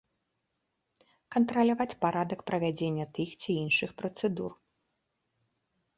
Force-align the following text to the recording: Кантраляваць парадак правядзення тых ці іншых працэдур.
Кантраляваць 1.35 1.95
парадак 2.05 2.39
правядзення 2.49 3.05
тых 3.19 3.29
ці 3.45 3.51
іншых 3.63 3.91
працэдур. 4.03 4.51